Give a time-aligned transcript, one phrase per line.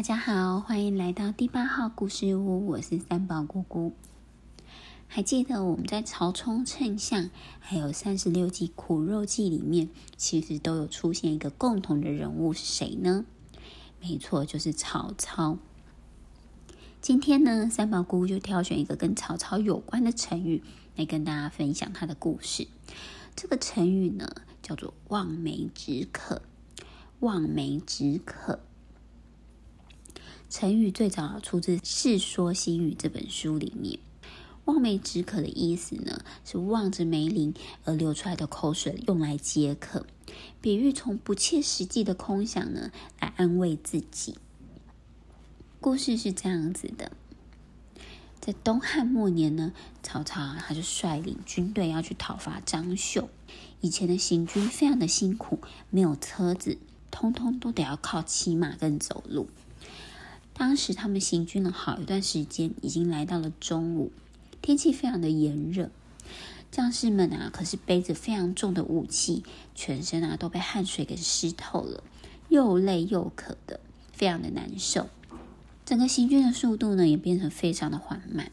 [0.00, 3.92] 大家好欢迎来到第八号故事屋，我是三宝姑姑。
[5.06, 7.28] 还记得我们在曹冲称象，
[7.58, 13.26] 还有三十六计苦肉计里面，其实都有出现一个共同的人物是谁呢？
[14.00, 15.58] 没错，就是曹操。
[17.02, 20.62] 今天呢，三宝姑姑就挑选一个跟曹操有关的成语
[20.96, 22.66] 来跟大家分享他的故事。
[23.36, 24.26] 这个成语呢，
[24.62, 26.40] 叫做望梅止渴。
[27.18, 28.60] 望梅止渴。
[30.50, 34.00] 成语最早出自《世说新语》这本书里面。
[34.64, 37.54] 望梅止渴的意思呢，是望着梅林
[37.84, 40.04] 而流出来的口水用来解渴，
[40.60, 42.90] 比喻从不切实际的空想呢
[43.20, 44.38] 来安慰自己。
[45.80, 47.12] 故事是这样子的：
[48.40, 53.28] 在东汉末年呢，曹操啊，他就率领军队要去讨伐张绣。
[53.80, 56.76] 以前的行军非常的辛苦，没有车子，
[57.12, 59.48] 通通都得要靠骑马跟走路。
[60.60, 64.12] 当时他们行军了好一段时间，已经来到了中午，
[64.60, 65.90] 天气非常的炎热。
[66.70, 69.42] 将士们啊，可是背着非常重的武器，
[69.74, 72.04] 全身啊都被汗水给湿透了，
[72.50, 73.80] 又累又渴的，
[74.12, 75.08] 非常的难受。
[75.86, 78.52] 整个行军的速度呢，也变成非常的缓慢。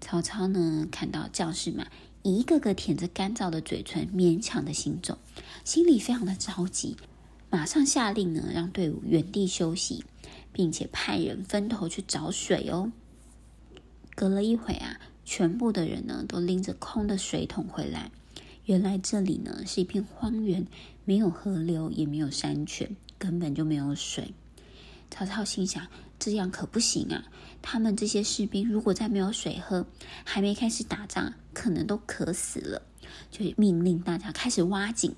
[0.00, 1.88] 曹操呢，看到将士们
[2.22, 5.18] 一个个舔着干燥的嘴唇，勉强的行走，
[5.64, 6.96] 心里非常的着急，
[7.50, 10.04] 马上下令呢，让队伍原地休息。
[10.52, 12.92] 并且派人分头去找水哦。
[14.14, 18.10] 隔了一会啊，全部的人呢都拎着空的水桶回来。
[18.66, 20.66] 原来这里呢是一片荒原，
[21.04, 24.34] 没有河流，也没有山泉，根本就没有水。
[25.10, 27.24] 曹操心想：这样可不行啊！
[27.62, 29.86] 他们这些士兵如果再没有水喝，
[30.24, 32.82] 还没开始打仗，可能都渴死了。
[33.30, 35.14] 就命令大家开始挖井。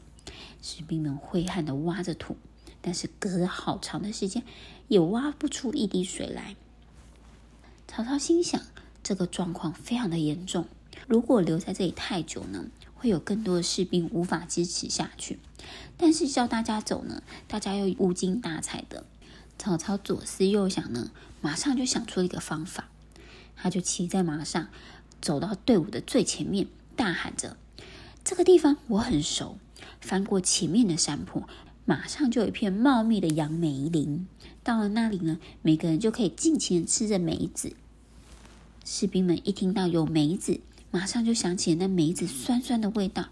[0.62, 2.36] 士兵们挥汗的挖着土。
[2.83, 4.42] 但是隔了好长的时间，
[4.88, 6.56] 也挖不出一滴水来。
[7.89, 8.61] 曹操心想，
[9.02, 10.67] 这个状况非常的严重，
[11.06, 15.39] 如果留在这里太久呢，会有更多的士兵无法支持下去。
[15.96, 19.06] 但是叫大家走呢，大家又无精打采的。
[19.58, 22.89] 曹操左思右想呢，马上就想出了一个方法。
[23.55, 24.68] 他就骑在马上，
[25.20, 27.56] 走到队伍的最前面，大喊着
[28.24, 29.56] ：“这个地方我很熟。”
[30.01, 31.48] 翻过前面的山坡。
[31.84, 34.28] 马上就有一片茂密的杨梅林，
[34.62, 37.74] 到了那里呢，每个人就可以尽情的吃着梅子。
[38.84, 40.60] 士兵们一听到有梅子，
[40.92, 43.30] 马上就想起那梅子酸酸的味道，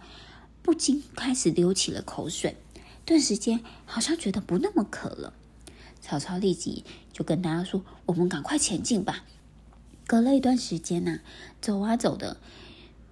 [0.62, 2.56] 不禁开始流起了口水。
[3.04, 5.32] 顿时间，好像觉得不那么渴了。
[6.00, 9.24] 曹操立即就跟大家说：“我们赶快前进吧。”
[10.08, 11.20] 隔了一段时间呢、
[11.60, 12.38] 走啊走的，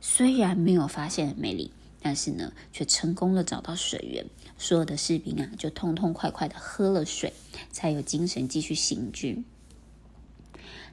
[0.00, 1.70] 虽然没有发现梅林。
[2.00, 4.24] 但是呢，却成功的找到水源，
[4.58, 7.32] 所有的士兵啊，就痛痛快快的喝了水，
[7.70, 9.44] 才有精神继续行军。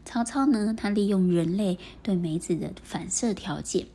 [0.05, 3.87] 曹操呢，他利用人类对梅子的反射条件，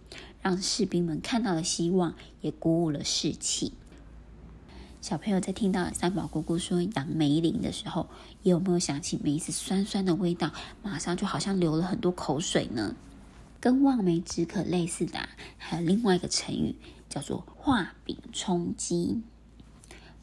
[0.43, 3.73] 让士兵们看到了希望，也鼓舞了士气。
[5.01, 8.09] 小朋友在听到三宝姑姑说杨梅林的时候，
[8.43, 10.53] 有没有想起梅子酸酸的味道？
[10.83, 12.97] 马上就好像流了很多口水呢？
[13.61, 16.75] 跟望梅止渴类似的，还有另外一个成语。
[17.09, 19.21] 叫做画饼充饥。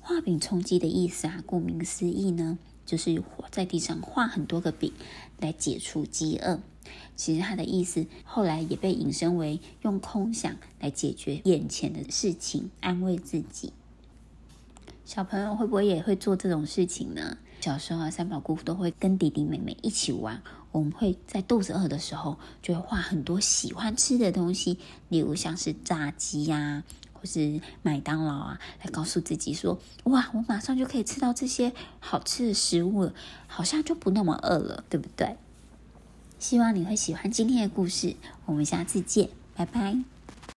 [0.08, 4.94] 画饼充饥的意思啊，顾名思义呢，就是在地上画很多个饼
[5.38, 6.62] 来解除饥饿。
[7.18, 13.74] 其实它的意思后来也被引申为用空想来解决眼前的事情，安慰自己。
[15.04, 17.38] 小朋友会不会也会做这种事情呢？
[17.60, 20.42] 小时候啊，三宝姑父都会跟弟弟妹妹一起玩。
[20.72, 24.78] 我们会在肚子饿的时候，就会画很多喜欢吃的东西，
[25.10, 26.84] 例如像是炸鸡呀、
[27.20, 33.14] 或是麦当劳啊，来告诉自己说：“哇，我马上就可以吃到这些好吃的食物了，
[33.48, 35.36] 好像就不那么饿了，对不对？”
[36.40, 40.17] 希望你会喜欢今天的故事，我们下次见，拜拜。